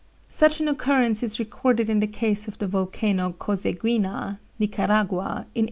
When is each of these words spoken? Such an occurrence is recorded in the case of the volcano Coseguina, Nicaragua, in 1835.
Such 0.29 0.59
an 0.59 0.67
occurrence 0.67 1.21
is 1.21 1.37
recorded 1.37 1.87
in 1.87 1.99
the 1.99 2.07
case 2.07 2.47
of 2.47 2.57
the 2.57 2.65
volcano 2.65 3.33
Coseguina, 3.33 4.39
Nicaragua, 4.57 5.27
in 5.27 5.29
1835. 5.29 5.45